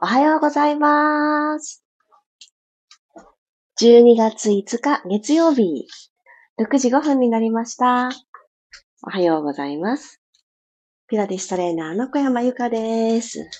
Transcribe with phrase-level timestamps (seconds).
[0.00, 1.84] おはようございます。
[3.82, 5.88] 12月5日月曜日、
[6.60, 8.08] 6時5分になりました。
[9.02, 10.22] おはようございます。
[11.08, 13.50] ピラティストレーナーの小山由かです。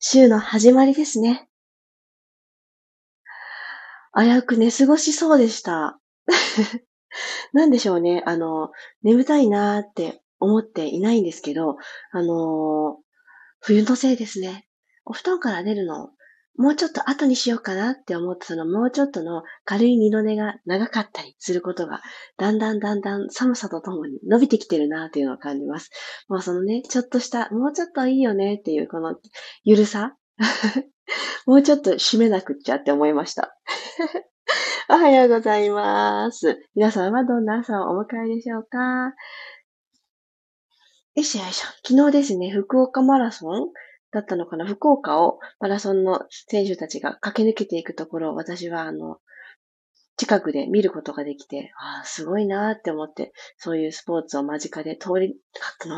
[0.00, 1.46] 週の始まりですね。
[4.18, 6.00] 危うく寝過ごしそうでした。
[7.52, 8.22] なんでしょうね。
[8.24, 8.70] あの、
[9.02, 11.76] 眠たいなーって思っていないんですけど、
[12.12, 13.06] あのー、
[13.60, 14.65] 冬のせいですね。
[15.06, 16.10] お布団から出るのを
[16.58, 22.00] もうちょっと後にしようかなって思ったそのもうちょっとの軽い二の寝が長かったりすることが、
[22.38, 25.90] だんだんだんだん寒さとともに伸びてきてるなっていうのを感じます。
[26.28, 29.16] もうそのね、ちょっとした、もうちょっといいよねっていうこの
[29.64, 30.16] ゆるさ？
[31.46, 33.54] もうちょっと締めなくっちゃって思いました。
[34.88, 36.58] おはようございます。
[36.74, 38.78] 皆さんはどんな朝をお迎えでしょうか？
[41.16, 41.66] よいしょよいしょ。
[41.86, 43.68] 昨日ですね、福岡マラソン
[44.16, 44.66] だったのかな？
[44.66, 49.18] 福岡をマラソンの選手たちが駆け抜けていくところを私はあの、
[50.16, 55.36] 近くで見ることができて、ああ、すごいなって思って、そういうスポーツを間近で通り、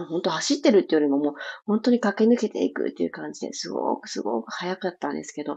[0.09, 1.35] 本当走ってるっていうよりももう、
[1.67, 5.57] 本当に駆け抜けていくっていう感じですごくすごく早かったんですけど、あ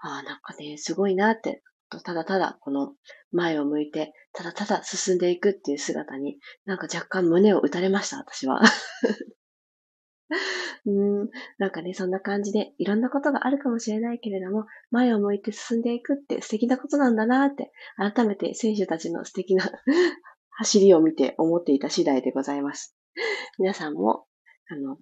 [0.00, 1.62] あ、なんかね、すごいなって、
[2.04, 2.94] ただただこの
[3.30, 8.60] 前を向いて、ただただ進んでいくっていう姿に、なんか若干胸を打たれました、私は。
[10.86, 10.90] う
[11.24, 19.64] ん、なんかね、そんな感じで、いろんなことがあるかもしれないけれども、前を向いて進んでいくって素敵なことなんだなって、改めて選手たちの素敵な
[20.50, 22.96] 走りを見て思っていた次第でございます。
[23.58, 24.26] 皆さんも、
[24.68, 24.98] あの、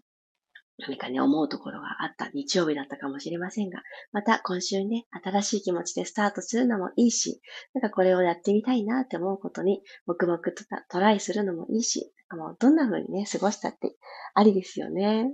[0.79, 7.41] 何かね、思うところがあった日曜日だったかもしれませんが、また今週ね、新しい気持ちでスタートするのもいいし、
[7.75, 10.53] なんかこれをやってみたいなって思うことに、黙々と
[10.89, 13.97] トライするのもいいし、もうどんな風にね、過ごしたって
[14.35, 15.33] ありですよね。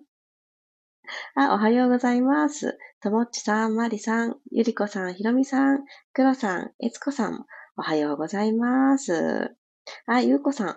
[1.34, 2.78] あ、おはようございます。
[3.00, 7.44] ともっちさん、まりさん、ゆりこさん、ひろみさん、くろさん、えつこさん、
[7.76, 9.54] おはようございます。
[10.06, 10.76] あ、ゆうこさん、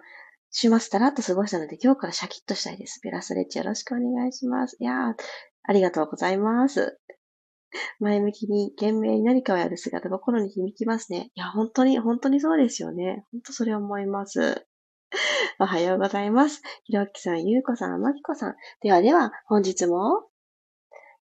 [0.51, 2.99] 週末たらっと過ごしたので、今日からシャキッとしたいです。
[3.01, 4.75] ペラスレッチよろしくお願いします。
[4.79, 5.15] いやー、
[5.63, 6.99] ありがとうございます。
[7.99, 11.31] 前向きに、懸命に何かをやる姿、心に響きますね。
[11.35, 13.25] いや、本当に、本当にそうですよね。
[13.31, 14.67] 本当それ思います。
[15.59, 16.61] おはようございます。
[16.83, 18.55] ひろきさん、ゆうこさん、まきこさん。
[18.81, 20.29] ではでは、本日も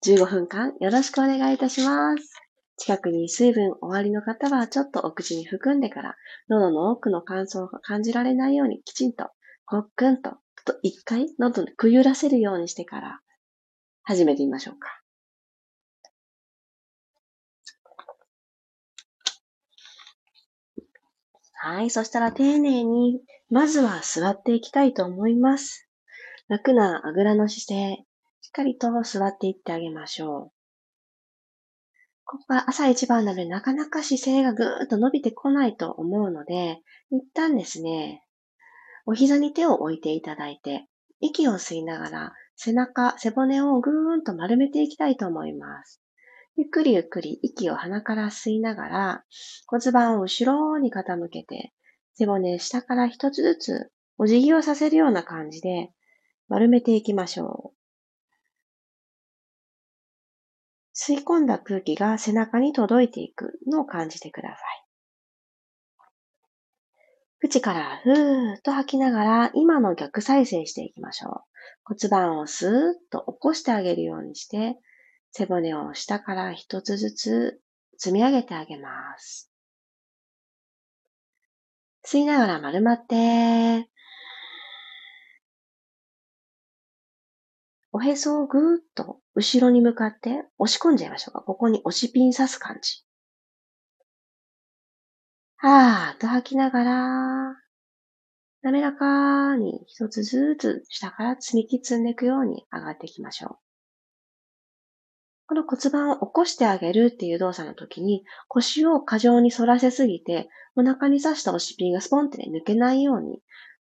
[0.06, 2.34] 15分間よろしくお願いいたします。
[2.76, 6.16] 近くに水分終わりの方はちょっとお口に含んでから、
[6.48, 9.30] 喉の奥の乾燥が感じられないようにきちんと、
[9.66, 13.20] ごっくんと、と一回喉にくゆらせるようにしてから
[14.02, 15.03] 始めてみましょうか。
[21.66, 21.88] はい。
[21.88, 25.88] そしたら丁寧に、まずは座っていきたいと思います。
[26.46, 28.04] 楽なあぐらの姿勢、
[28.42, 30.52] しっかりと座っていってあげましょう。
[32.26, 38.22] ここが朝一番なので、なかなか姿勢がぐーっと伸びてこないと思うので、一旦ですね、
[39.06, 40.84] お膝に手を置いていただいて、
[41.20, 46.03] 息を吸いながら、背中、背骨をぐーんと丸めていきたいと思います。
[46.56, 49.24] ゆっくりゆっくり息を鼻から吸いながら、
[49.66, 51.72] 骨盤を後ろに傾けて、
[52.14, 55.90] 背骨下から一つずつお辞儀をさせるような感じで
[56.48, 57.84] 丸めていきましょう。
[60.96, 64.58] 吸い込んだ空気が背中に届いていくのを感じてください。
[67.40, 71.32] 口からふーっと吐きながら今の逆再生していきましょう。
[71.84, 72.72] 骨盤をスーッ
[73.10, 74.78] と起こしてあげるようにして、
[75.36, 77.60] 背骨を下から一つずつ
[77.98, 79.50] 積み上げてあげます。
[82.06, 83.88] 吸いながら丸まって、
[87.90, 91.40] おへそをぐーっと後ろに向かって押し込んじゃいましょうか。
[91.40, 93.02] ここに押しピン刺す感じ。
[95.56, 97.56] はーっと吐きながら、
[98.62, 103.63] 滑らかに一つずつ下から積み木積んでいくように上がっていきましょう。
[105.46, 113.42] この骨盤を起こしてあげるっていう動作の時に腰を過剰に反らせすぎてお腹に刺した押しピンがスポンって抜けないように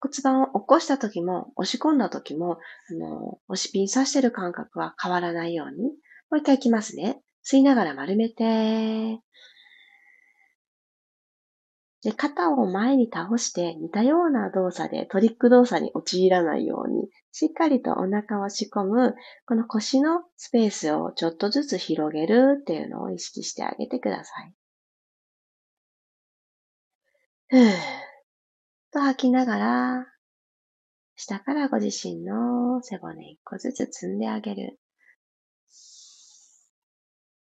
[0.05, 2.59] 骨盤を起こした時も、押し込んだ時も、
[2.89, 5.91] あの、押しピン刺してる感覚は変わらないように、も
[6.33, 7.21] う一回いきますね。
[7.43, 9.19] 吸いながら丸めて、
[12.03, 19.13] で、肩を前に倒して似たような動作でトリック動作に陥らないように、しっかりとお腹を仕込む、
[19.45, 24.53] この腰のスペースをちょっとずつ広げるっていうのを意識してあげてください。
[27.49, 27.71] ふぅ。
[28.93, 30.07] と吐きながら、
[31.17, 34.79] 下からご自身の背骨一個ずつ積んであげる。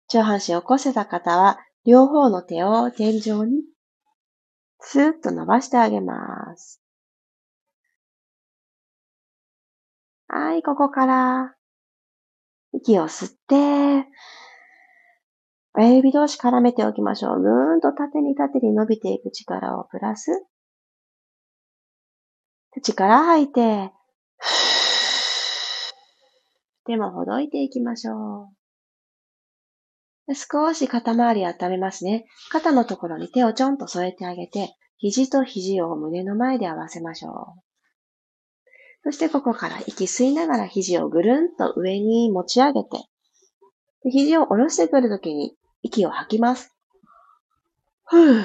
[0.10, 3.64] 上半身を起こせた方は、両方の手を天井に
[4.82, 6.82] スーッと伸ばしてあげます。
[10.32, 11.56] はい、ここから、
[12.72, 14.08] 息を吸って、
[15.74, 17.42] 親指同士絡めておきましょう。
[17.42, 20.46] ぐーんと縦に縦に伸びていく力をプラス。
[22.84, 23.92] 力吐いて、
[26.86, 28.52] 手もほどいていきましょ
[30.28, 30.36] う。
[30.36, 32.26] 少し肩周り温めますね。
[32.52, 37.69] 肩のところに手をちょんと添えてあげて、肘と肘を胸の前で合わせましょう。
[39.04, 42.90] そしてここから息吸いながら肘をぐるんと上に持ち上げて、
[44.10, 46.76] 肘を下ろしてくるときに息を吐きます。
[48.06, 48.44] ふぅ。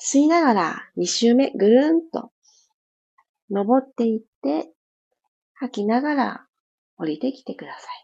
[0.00, 2.30] 吸いながら2周目ぐるんと
[3.50, 4.72] 登っていって、
[5.54, 6.46] 吐きながら
[6.96, 8.02] 降りてきてください。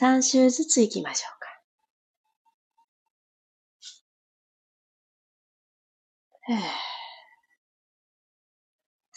[0.00, 1.44] 3周ずつ行きましょうか。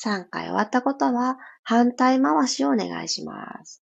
[0.03, 3.83] 3回終わったことは反対回しをお願いします。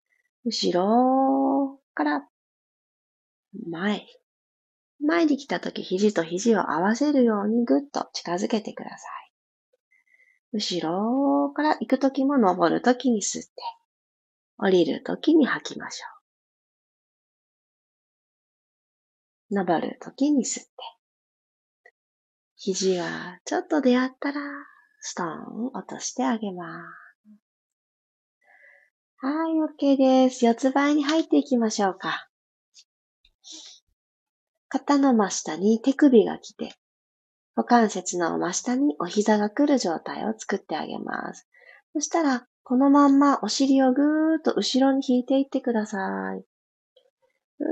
[0.44, 2.28] 後ろから
[3.68, 4.06] 前。
[5.04, 9.26] 前に来た時肘と肘を合わせるようにぐっと近づけてください。
[10.52, 13.50] 後ろから行く時も登る時に吸って、
[14.58, 16.06] 降りる時に吐きましょ
[19.50, 19.54] う。
[19.56, 20.70] 登る時に吸って。
[22.56, 24.40] 肘がちょっと出会ったら、
[25.08, 27.24] ストーン落としてあげます。
[29.18, 30.44] はい、OK です。
[30.44, 32.28] 四つ倍に入っていきましょうか。
[34.66, 36.74] 肩の真下に手首が来て、
[37.54, 41.48] 股関節の真下にお膝が来る状態を作ってあげます。
[41.92, 46.44] そしたら、このまんまお尻をぐーっと後ろに引いていってください。
[47.60, 47.64] ぐ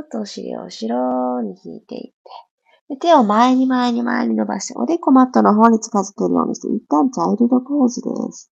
[0.00, 2.49] ーっとお尻を後ろに引いていって。
[2.96, 8.50] 手を前に前に前に伸ばして、おでこマットの方に近づけるようにして、一旦チャイルドポーズです。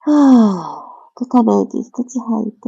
[0.00, 0.92] はぁ。
[1.16, 2.58] と、ため息一つ吐いて。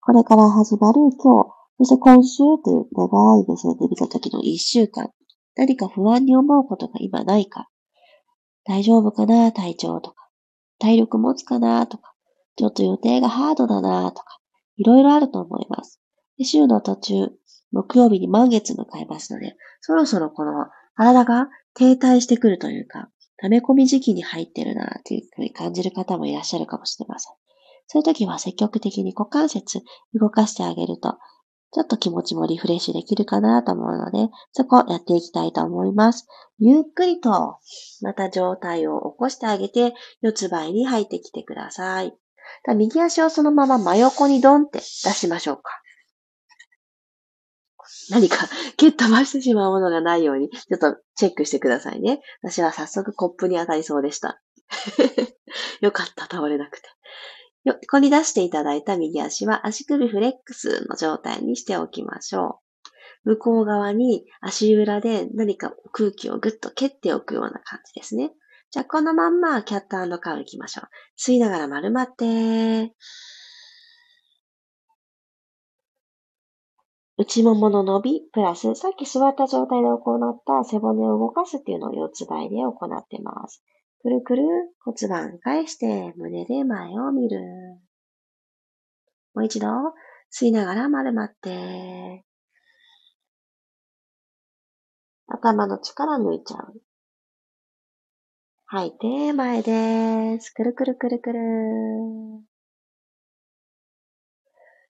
[0.00, 5.10] これから始まる今日、そして今週という長い目線で見た時の一週間、
[5.56, 7.68] 何か不安に思うことが今ないか、
[8.64, 10.28] 大丈夫かな体調とか、
[10.78, 12.14] 体力持つかなとか、
[12.56, 14.38] ちょっと予定がハードだなとか、
[14.78, 16.00] いろいろあると思います。
[16.38, 17.28] で週の途中、
[17.72, 20.52] 木曜日に満月迎えますので、そろそろこの
[20.94, 27.34] 体が停滞してくるというか、溜め込み時期に入ってるなっていうふうに感じる方もいらっしゃるかもしれません。
[27.86, 29.82] そういう時は積極的に股関節
[30.14, 31.18] 動かしてあげると、
[31.70, 36.26] ちょっと気持ちもリフレッシュできるかなと思うので、そこやっていきたいと思います。
[36.58, 37.58] ゆっくりと、
[38.02, 42.16] また状態を起こしてあげて、四つ倍に入ってきてください。
[42.74, 45.62] 右足をそのまま真横にドンって出しましょうか。
[48.10, 52.20] 何か、蹴っ飛ばしてしまうものがないように、ちょっとチェックしてくださいね。
[52.42, 54.40] 私は早速コップに当たりそうでした。
[55.80, 56.88] よかった、倒れなくて。
[57.64, 62.60] 横に出していただいた右足は足首フレックスの状態にしておきましょ
[63.24, 63.30] う。
[63.30, 68.32] 向こう側に足裏で何か空気をぐっと蹴っておくような感じですね。
[68.70, 70.88] じゃあこのまんまキャットカウ行きましょう。
[71.18, 72.92] 吸いながら丸まって、
[77.16, 83.62] 内ももの伸び、プラス、さっき座った状態で行った背骨を動かすっていうのを四つ倍で行ってます。
[84.02, 84.44] くるくる
[84.84, 87.40] 骨盤返して胸で前を見る。
[89.34, 89.68] もう一度
[90.30, 92.24] 吸いながら丸まって。
[95.26, 96.87] 頭の力抜いちゃう。
[98.70, 100.50] 吐いて前です。
[100.50, 101.40] くるくるくるくる。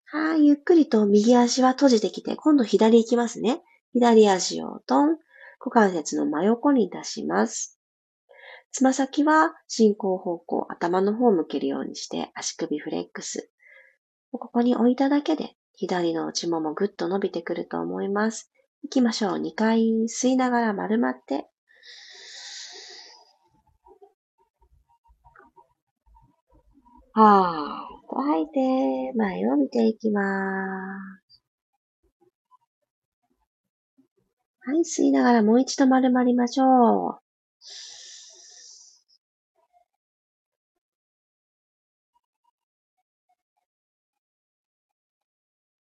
[0.07, 3.63] はい、ゆっくりと右足は閉じてきて、今度左行きますね。
[3.93, 5.11] 左足をトン、
[5.61, 7.79] 股関節の真横に出します。
[8.73, 13.49] つま先は進行方向、頭の方を向けるようにして足首フレックス。
[14.33, 18.51] ここに置いただけで左の内ももぐっと伸びてくると思います。
[18.83, 19.39] 行きましょう。
[19.39, 21.47] 2回吸いながら丸まって。
[27.21, 31.43] はーと吐いて前を見ていきます。
[34.61, 36.69] はい、吸いながらもう一度丸まりましょう。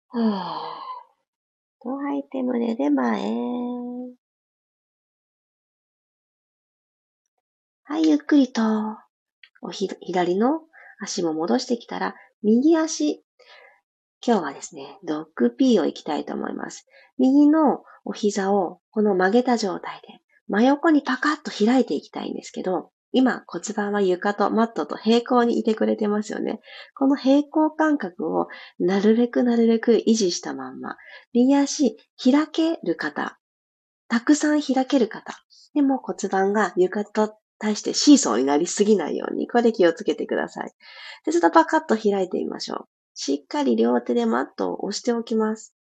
[0.07, 1.83] はぁ。
[1.83, 3.21] と吐いて胸で前。
[7.83, 8.63] はい、ゆっくりと
[9.61, 10.61] おひ左の
[11.01, 13.23] 足も戻してきたら、右足、
[14.25, 16.87] 今日はですね、ドッグピーを行きたいと思います。
[17.17, 26.61] 右のお膝をこの曲げた状態で真横にパカッと開いていきたいんですけど、今骨盤は床とマットと平行にいてくれてますよね。
[26.95, 28.47] この平行感覚を
[28.79, 30.97] なるべくなるべく維持したまんま、
[31.33, 33.39] 右足開ける方、
[34.07, 35.33] たくさん開ける方、
[35.73, 40.73] でも骨盤が床と対してシーソーになりすぎないように、これ気をつけてください。
[41.25, 42.85] で、ちょっとパカッと開いてみましょう。
[43.13, 45.75] しっかり両手でマットを押しておきます。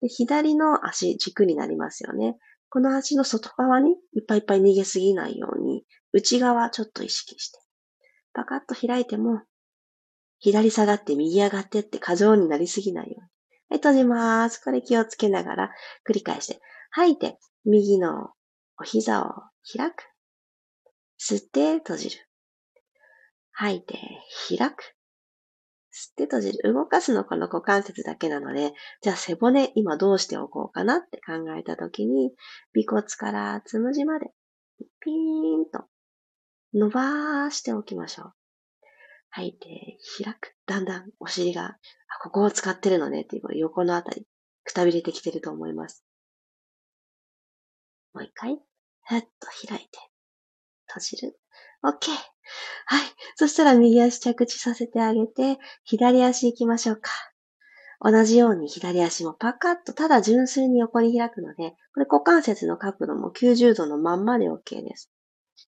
[0.00, 2.36] で左の足軸になりますよね。
[2.68, 7.58] この足の外側にいっぱいいっぱい逃げすぎないように、内側ちょっと意識して。
[8.32, 9.42] パカッと開いても、
[10.38, 13.22] 左下がって右上がってって過剰になりすぎないように。
[13.70, 14.62] はい、閉じます。
[14.62, 15.70] これ気をつけながら
[16.08, 16.60] 繰り返して。
[16.90, 18.30] 吐いて、右の
[18.78, 19.30] お膝を
[19.76, 20.13] 開く。
[21.18, 22.16] 吸って閉じる。
[23.52, 23.98] 吐いて
[24.48, 24.96] 開く。
[25.92, 26.72] 吸って閉じる。
[26.72, 32.32] 動かすのこの股関節だけなので、じゃあ背骨今どうしておこうかなって考えたときに、
[32.76, 34.32] 尾骨からつむじまで
[35.00, 35.84] ピーンと
[36.72, 38.32] 伸ばしておきましょう。
[39.30, 40.54] 吐いて開く。
[40.66, 41.78] だんだんお尻が、あ、
[42.22, 44.26] ここを使ってるのねっていう横のあたり、
[44.64, 46.04] くたびれてきてると思います。
[48.12, 48.58] もう一回、
[49.02, 49.28] ふっと
[49.68, 49.98] 開いて、
[50.94, 51.38] 閉じる。
[51.84, 52.10] OK。
[52.86, 53.06] はい。
[53.36, 57.10] そしたら右足着地させてあげて、左足行きましょうか。
[58.00, 65.10] 同じように左足もパカッとただ純粋に横に開くので、これ股関節の角度も90度のまんまで OK です。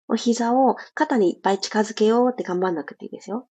[0.07, 3.47] お膝を肩にいっぱい近づけようって頑張んなくていいですよ。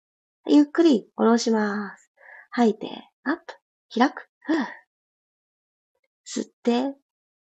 [0.48, 2.10] ゆっくり下ろします。
[2.50, 2.88] 吐いて、
[3.22, 3.54] アップ、
[3.96, 4.66] 開く、ふぅ。
[6.26, 6.96] 吸って、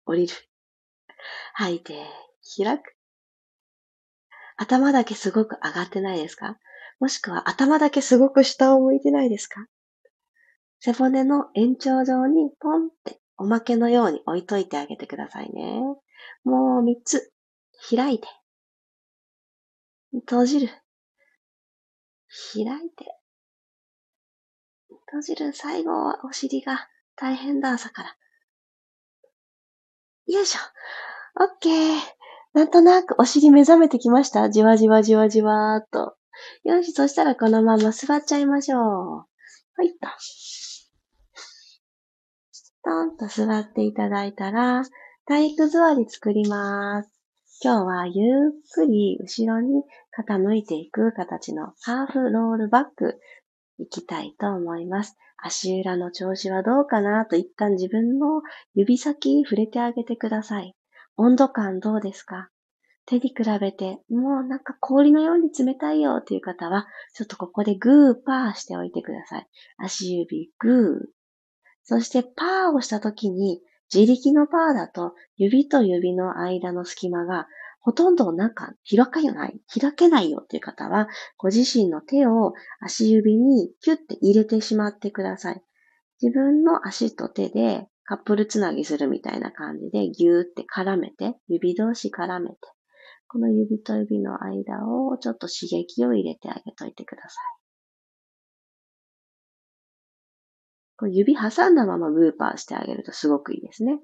[0.05, 0.33] 降りる。
[1.53, 2.07] 吐いて、
[2.57, 2.96] 開く。
[4.57, 6.57] 頭だけすごく上がってないですか？
[6.99, 9.67] もしくは頭だけすごく下を向いてないですか？
[10.79, 15.81] 背骨の延長上にポンっておまけのように置いといてあげてくださいね。
[16.43, 17.31] もう三つ。
[17.89, 18.27] 開いて。
[20.11, 20.69] 閉じる。
[22.53, 23.05] 開いて。
[24.89, 25.53] 閉じる。
[25.53, 28.15] 最後はお尻が大変だ、朝から。
[30.27, 30.59] よいしょ。
[31.43, 32.16] オッケー。
[32.57, 34.49] なんとなくお尻目覚めてきました？
[34.49, 36.15] じわじわじわじわーっと。
[36.63, 38.81] よし、そしたらこのまま座っちゃいましょう。
[38.81, 39.25] は
[39.83, 40.07] いっと。
[42.83, 44.81] トンと座っていただいたら、
[45.27, 47.11] 体育座り作ります。
[47.61, 49.83] 今日はゆっくり後ろに
[50.17, 53.19] 傾いていく形のハーフロールバック
[53.77, 55.15] いきたいと思います。
[55.37, 58.41] 足裏の調子はどうかなと一旦自分の
[58.73, 60.73] 指先触れてあげてください。
[61.17, 62.49] 温度感どうですか？
[63.05, 69.47] 手に比べて、もうなんか氷のように冷たいよっていう方は、ちょっとここでグーパーしておいてください。
[69.77, 71.17] 足指グー。
[71.83, 73.61] そしてパーをした時に、
[73.93, 77.47] 自力のパーだと指と指の間の隙間が
[77.79, 81.07] ほとんどなんか開けない、開けないよっていう方は、
[81.37, 85.63] ご自身の手を足指にキュッて入れてしまってください。
[86.21, 92.57] 自分の足と手でカップルつなぎするみたいな感じでギューって絡めて、指同士絡めて、
[93.27, 97.33] この指と指の間をちょっと刺激を入れてあげといてください。
[100.95, 103.99] こう指挟んだままブーパーしてあげるとすごくいいですね。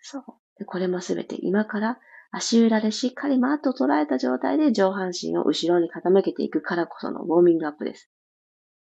[0.00, 0.64] そう。
[0.64, 1.98] これもすべて今から
[2.30, 8.10] 足裏でしっかりマットを捉えた状態で上半身を後ろに傾けていくからこそのウォーミングアップです。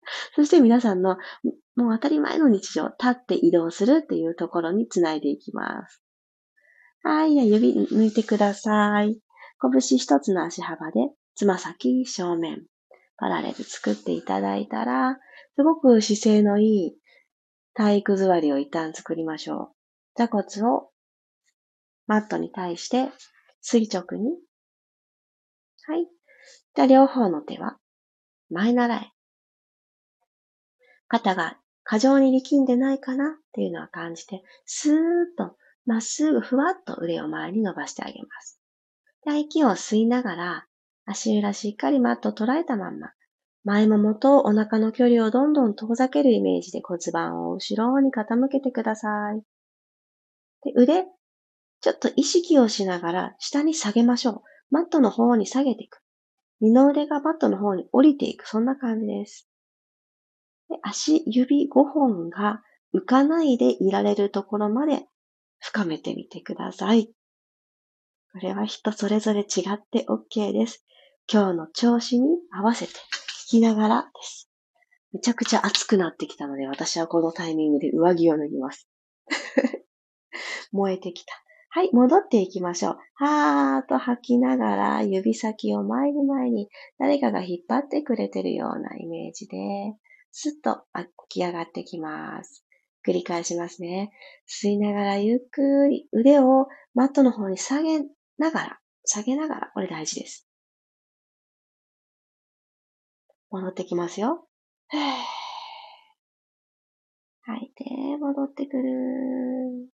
[0.34, 1.16] そして皆さんの
[1.74, 6.02] もう当たり前の日常、立って移動するっていうところにつないでいきます。
[7.02, 9.20] はい、指抜いてください。
[9.60, 12.66] 拳一つの足幅で、つま先正面、
[13.16, 15.18] パラレル作っていただいたら、
[15.56, 16.96] すごく姿勢のいい
[17.74, 19.68] 体育座りを一旦作りましょう。
[20.14, 20.90] 座骨を
[22.06, 23.08] マットに対して
[23.60, 24.36] 垂直に。
[25.84, 26.06] はい。
[26.74, 27.78] じゃあ両方の手は
[28.50, 29.11] 前習え。
[31.12, 34.98] 肩が過剰に力んでないかなっていうのは感じて、スーッ
[35.36, 38.58] とまっすぐふわっと腕を前に伸ばしてあげます。
[39.26, 40.66] で息を吸いながら、
[41.04, 43.10] 足裏しっかりマットを捉えたまんま、
[43.62, 49.42] 前ももとお腹の距離をどんどん遠ざけるイメージで骨盤を後ろに傾けてください。
[50.62, 51.04] で腕、
[51.82, 54.42] ちょっと意識をしながら下に下げましょう。
[54.70, 55.98] マットの方に下げていく。
[56.62, 58.48] 二の腕がマットの方に降りていく。
[58.48, 59.51] そんな感じです。
[60.72, 62.62] で足、指5本が
[62.94, 65.06] 浮かないでいられるところまで
[65.58, 67.08] 深めてみてください。
[68.32, 70.84] これは人それぞれ違って OK です。
[71.30, 72.96] 今日の調子に合わせて聞
[73.48, 74.50] きながらです。
[75.12, 78.88] めちゃくちゃ暑くなってきたので、私はこのタイミングで上着を脱ぎます。
[80.72, 81.34] 燃えてきた。
[81.68, 82.98] はい、戻っていきましょう。
[83.14, 89.56] はーっと吐きながら、指先を前に前に誰かが引っ張ってくれてるようなイメージで、
[90.32, 90.82] スッと
[91.28, 92.64] 起き上がってきます。
[93.06, 94.10] 繰り返しますね。
[94.48, 98.00] 吸いながらゆっくり腕をマットの方に下げ
[98.38, 100.48] ながら、下げながら、これ大事です。
[103.50, 104.48] 戻ってきますよ。
[107.42, 107.84] 吐いて、
[108.18, 109.90] 戻ってくる。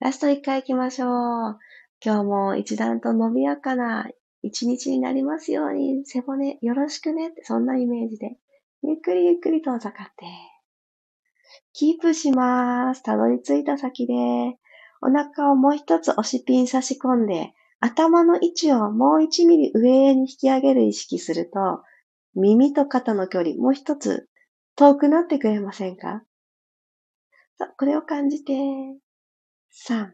[0.00, 1.58] ラスト一回行きましょう。
[2.04, 4.08] 今日も一段と伸びやかな
[4.42, 8.36] 一日になりますように、背骨よろしくねって、そんなイメージで、
[8.82, 10.26] ゆっくりゆっくり遠ざかって、
[11.72, 13.02] キープします。
[13.02, 14.14] たどり着いた先で、
[15.00, 21.82] お腹をもう一つ押しピン差し込んで、頭の位置をもう1ミリ上に引き上げる意識すると、
[22.34, 24.28] 耳と肩の距離もう一つ
[24.76, 26.22] 遠くなってくれませんか？
[27.58, 30.12] さこれを感じて、3、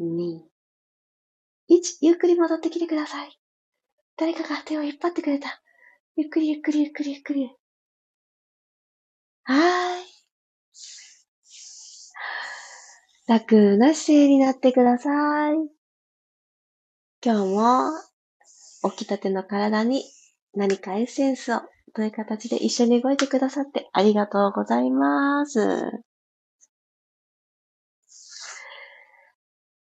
[0.00, 0.40] 2、
[1.70, 3.38] 1、ゆっくり戻ってきてください。
[4.16, 5.61] 誰かが手を引っ張ってくれた。
[6.14, 7.50] ゆっくりゆっくりゆっくりゆっくり。
[9.44, 10.12] はーい。
[13.26, 15.56] 楽な姿勢になってください。
[17.24, 20.04] 今日も起きたての体に
[20.54, 21.62] 何かエッセンスを
[21.94, 25.60] という形で一緒に動いてくださってありがとうございます。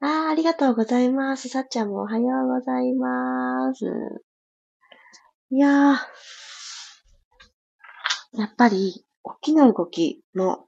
[0.02, 1.48] ああ、ありがとうございます。
[1.48, 4.27] さっちゃんもおはようございます。
[5.50, 5.98] いやー、
[8.34, 10.68] やっぱり、大きな動きも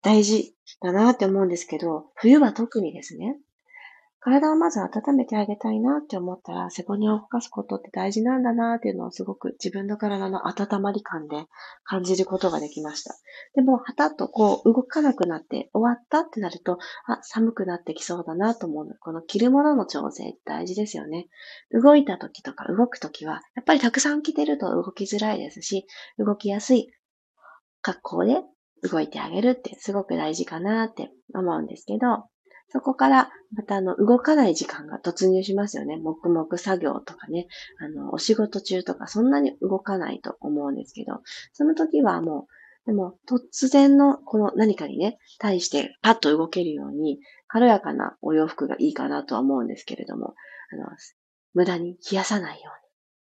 [0.00, 3.36] 大事だなって思うんですけど、冬は特にですね。
[4.24, 11.44] 体をまず温めてあげたいなって思ったら、背骨を動かすことって大事なんだなっていうのをすごく自分の体の温まり感で
[11.84, 13.14] 感じることができました。
[13.54, 18.94] でも、はたっとこう動かなくなって終わったってなると、あ、寒くなってきそうだなと思うの。
[18.94, 21.26] この着るものの調整って大事ですよね。
[21.70, 26.88] 動いた時とか動く時は、やっぱりたくさん着てると動きづらいですし、動きやすい
[27.82, 28.40] 格好で
[28.90, 32.24] 動いてあげるってすごく大事かなって思うんですけど、
[32.74, 35.96] そこから、またあの、動かない時間が突入しますよね。
[35.96, 37.46] 黙々作業とかね、
[37.78, 41.20] あの、お仕事中とかそんなに動かないと思うんですけど、
[41.52, 42.48] その時はも
[42.84, 50.34] う、でも、突然のこの何かにね、対してパッと動けるように、軽やかなお洋服がいいかなとは思うんですけれども、
[50.72, 50.88] あの、
[51.54, 52.70] 無駄に冷やさないようにっ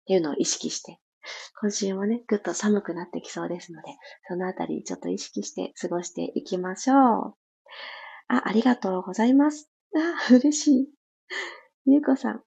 [0.07, 0.99] ていうのを意識して、
[1.61, 3.89] 今週もね、ぐっと寒くなってきそうですので、
[4.27, 7.35] そのあたりちょっと意識して過ごしていきましょう。
[8.27, 9.69] あ、ありがとうございます。
[9.95, 10.89] あ、嬉しい。
[11.85, 12.41] ゆうこさん。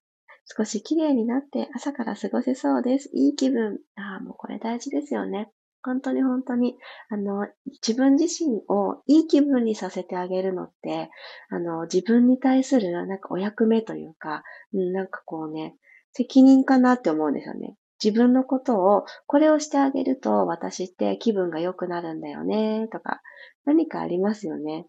[0.44, 3.10] 少し綺麗になって朝から過ごせそうです。
[3.12, 3.78] いい気分。
[3.96, 5.50] あもうこれ大事ですよね。
[5.82, 6.76] 本当に本当に、
[7.10, 7.46] あの、
[7.86, 11.10] 自分自身をいい気分にさせてあげるのって、
[11.50, 15.76] あの、自分に対するなんかお役目というか、うん、なんかこうね、
[16.12, 17.76] 責任かなって思うんですよね。
[18.02, 23.20] 自分のことを、これをしてあげると私って気分が良くなるんだよね、とか、
[23.64, 24.86] 何かありますよね。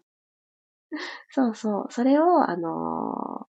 [1.30, 1.86] そうそう。
[1.90, 3.50] それを、あのー、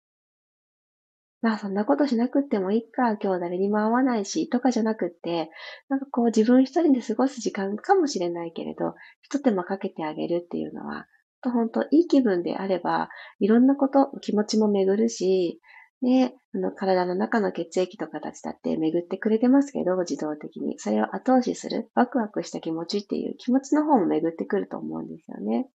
[1.41, 5.52] まあそんなことしなくってもいいか、今日誰にも会わないし、とかじゃなくって、
[5.89, 11.08] なんかこう自分一人で過ごす時間かもしれないけれど、一手間かけてあげるっていうのは、
[11.43, 15.62] 本当いい気分であれば、いろんなこと、気持ちも巡るし、
[16.02, 20.80] ね、あの、体の中の血液とかたちだって巡ってくれてますけど、自動的に。
[20.80, 25.69] それを後押しする、ワクワクした気持ちっていう気持ちの方も巡ってくると思うんですよね。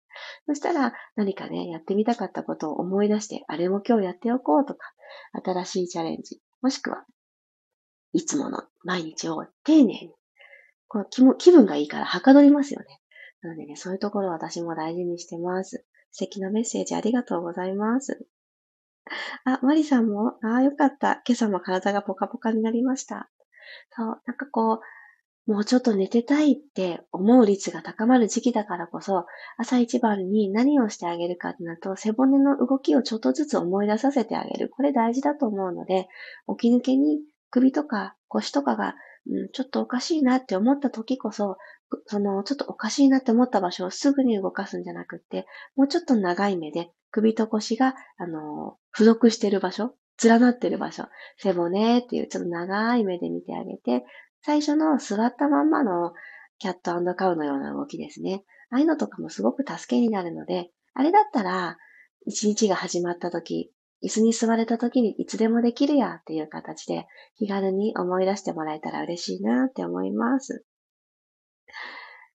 [0.48, 4.94] そしたら、何かね、やってみたかったことを思い出して、あれも今日やっておこうとか、
[5.44, 7.06] 新しいチャレンジ、もしくは、
[8.14, 10.14] いつもの毎日を丁寧に、
[10.88, 13.00] この気も気分がいいからはかどりますよね。
[13.42, 15.86] なのでね、そういうところを私も大事にしてます。
[16.12, 18.26] 素敵なメッセージありがとうございます。
[19.46, 21.22] あ、マリさんもああ、よかった。
[21.26, 23.30] 今朝も体がポカポカになりました。
[23.96, 24.80] そう、なんかこう、
[25.50, 29.26] もうちょっと寝てたいって思う率が高まる時期だからこそ、
[29.58, 34.70] 朝一番に何をしてあげるかってなると、背骨の動きをちょっとずつ思い出させてあげる。
[34.70, 36.08] これ大事だと思うので、
[36.60, 38.94] 起き抜けに首とか腰とかが、
[39.28, 41.58] うん、ちょっとおかしいなって思った時こそ、
[42.06, 51.06] その、ちょっとおかしいなって思った場所をすぐに動かすんじゃなくって、もうちょっと長い目で、首と腰が、あの、付属してる場所、連なってる場所、
[51.38, 54.06] 背骨っていうちょっと長い目で見てあげて、
[54.42, 56.14] 最初の座ったまんまの
[56.60, 58.44] キャットカウのような動きですね。
[58.72, 61.78] ああいうのとかもすごく助けになるので、あれだったら、
[62.26, 63.72] 一日が始まった時、
[64.04, 67.06] 椅子に座れた時にいつでもできるやっていう形で
[67.38, 70.66] 気軽に思い出してもらえたら嬉しいなって思います。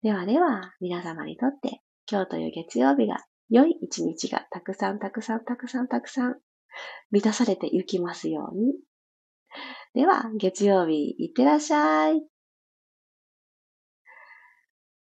[0.02, 6.36] ではでは、皆様にとって今日という月曜日が良い一日がたくさんたくさんたくさんたくさん
[7.10, 8.74] 満たされていきますように。
[9.94, 12.22] では、月曜日いってらっしゃい。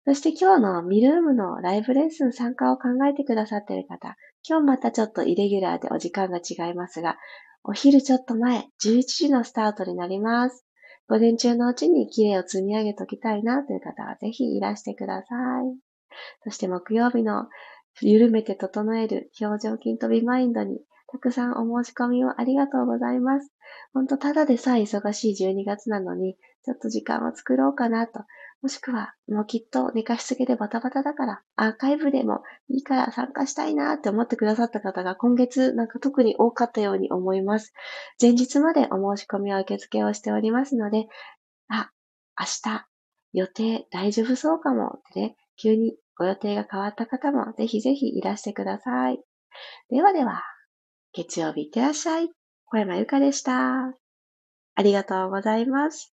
[0.06, 7.16] そして今日のミルームのライブレッスン参加を考えてくださっている方、今日またちょっとイレギュラーでお時間が違いますが、
[7.64, 10.66] お昼ちょっと前、11時のスタートになります。
[11.08, 15.78] 午前中のうちに綺麗を積み上げておきたいなという方はぜひいらしてください。
[16.44, 17.46] そして木曜日の
[18.02, 20.80] 緩めて整える表情筋飛びマインドに
[21.14, 23.52] たくさんお申し込みをありがとうございます。
[23.92, 28.24] ほんとただでさえ忙しい12月なのに、ちょっと時間を作ろうかなと
[28.62, 37.74] もしくは、もうきっと寝かしつけでバタバタだから、アーカイブでもいいから参加したいなって思ってくださった方が今月なんか特に多かったように思います。
[38.18, 41.06] 前日までお申し込みは受付をしておりますので、
[41.68, 41.90] あ、
[42.40, 42.86] 明日
[43.34, 49.20] 予定大丈夫そうかもってね、急にご予定が変わった方もぜひぜひいらしてください。
[49.90, 50.40] ではでは、
[51.14, 52.30] 月曜日いってらっしゃい。
[52.66, 53.94] 小山由かでした。
[54.74, 56.13] ありがとうございます。